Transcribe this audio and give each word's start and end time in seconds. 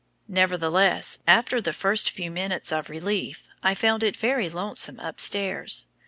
Nevertheless, 0.27 1.19
after 1.27 1.61
the 1.61 1.73
first 1.73 2.09
few 2.09 2.31
minutes 2.31 2.71
of 2.71 2.89
relief, 2.89 3.47
I 3.61 3.75
found 3.75 4.01
it 4.01 4.17
very 4.17 4.49
lonesome 4.49 4.97
upstairs. 4.99 5.85